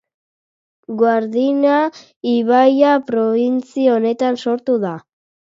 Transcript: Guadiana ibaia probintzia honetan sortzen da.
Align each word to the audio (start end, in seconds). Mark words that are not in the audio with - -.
Guadiana 1.01 1.75
ibaia 2.33 2.97
probintzia 3.11 3.95
honetan 3.99 4.43
sortzen 4.47 4.83
da. 4.89 4.99